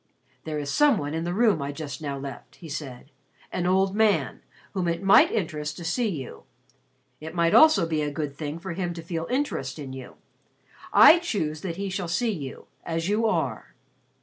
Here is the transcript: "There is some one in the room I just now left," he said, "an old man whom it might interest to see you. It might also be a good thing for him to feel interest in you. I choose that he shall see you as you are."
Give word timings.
"There 0.45 0.57
is 0.57 0.71
some 0.73 0.97
one 0.97 1.13
in 1.13 1.25
the 1.25 1.33
room 1.35 1.61
I 1.61 1.71
just 1.71 2.01
now 2.01 2.17
left," 2.17 2.55
he 2.55 2.67
said, 2.67 3.11
"an 3.51 3.67
old 3.67 3.95
man 3.95 4.41
whom 4.73 4.87
it 4.87 5.03
might 5.03 5.31
interest 5.31 5.77
to 5.77 5.83
see 5.83 6.09
you. 6.09 6.41
It 7.19 7.35
might 7.35 7.53
also 7.53 7.85
be 7.85 8.01
a 8.01 8.09
good 8.09 8.35
thing 8.35 8.57
for 8.57 8.73
him 8.73 8.95
to 8.95 9.03
feel 9.03 9.27
interest 9.29 9.77
in 9.77 9.93
you. 9.93 10.15
I 10.91 11.19
choose 11.19 11.61
that 11.61 11.75
he 11.77 11.91
shall 11.91 12.07
see 12.07 12.31
you 12.31 12.65
as 12.83 13.09
you 13.09 13.27
are." 13.27 13.75